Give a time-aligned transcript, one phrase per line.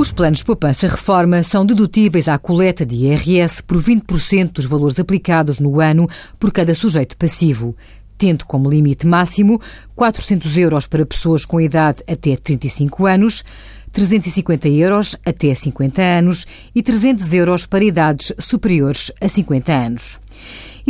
[0.00, 5.60] Os planos de poupança-reforma são dedutíveis à coleta de IRS por 20% dos valores aplicados
[5.60, 6.08] no ano
[6.38, 7.76] por cada sujeito passivo,
[8.16, 9.60] tendo como limite máximo
[9.94, 13.44] 400 euros para pessoas com idade até 35 anos,
[13.92, 20.18] 350 euros até 50 anos e 300 euros para idades superiores a 50 anos.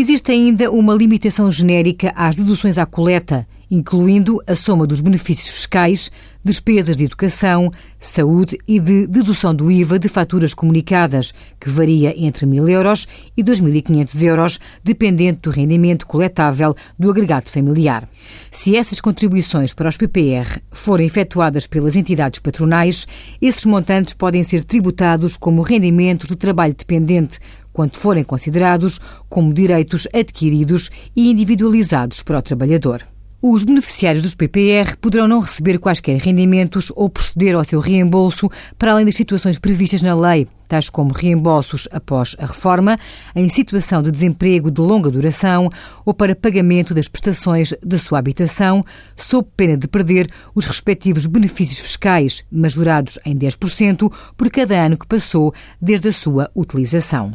[0.00, 6.10] Existe ainda uma limitação genérica às deduções à coleta, incluindo a soma dos benefícios fiscais,
[6.42, 12.46] despesas de educação, saúde e de dedução do IVA de faturas comunicadas, que varia entre
[12.46, 18.08] 1.000 euros e 2.500 euros, dependente do rendimento coletável do agregado familiar.
[18.50, 23.06] Se essas contribuições para os PPR forem efetuadas pelas entidades patronais,
[23.40, 27.38] esses montantes podem ser tributados como rendimentos de trabalho dependente,
[27.80, 33.06] quando forem considerados como direitos adquiridos e individualizados para o trabalhador.
[33.42, 38.92] Os beneficiários dos PPR poderão não receber quaisquer rendimentos ou proceder ao seu reembolso para
[38.92, 42.98] além das situações previstas na lei, tais como reembolsos após a reforma,
[43.34, 45.70] em situação de desemprego de longa duração
[46.04, 48.84] ou para pagamento das prestações da sua habitação,
[49.16, 55.06] sob pena de perder os respectivos benefícios fiscais, majorados em 10% por cada ano que
[55.06, 57.34] passou desde a sua utilização.